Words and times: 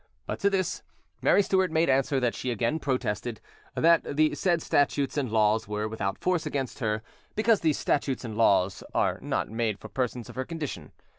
But 0.25 0.39
to 0.39 0.49
this 0.49 0.81
Mary 1.21 1.43
Stuart 1.43 1.69
made 1.69 1.87
answer 1.87 2.19
that 2.19 2.33
she 2.33 2.49
again 2.49 2.79
protested; 2.79 3.39
that 3.75 4.03
the 4.15 4.33
said 4.33 4.59
statutes 4.63 5.15
and 5.15 5.31
laws 5.31 5.67
were 5.67 5.87
without 5.87 6.17
force 6.17 6.47
against 6.47 6.79
her, 6.79 7.03
because 7.35 7.59
these 7.59 7.77
statutes 7.77 8.25
and 8.25 8.35
laws 8.35 8.83
are 8.95 9.19
not 9.21 9.51
made 9.51 9.77
for 9.77 9.89
persons 9.89 10.27
of 10.27 10.35
her 10.35 10.45
condition. 10.45 10.91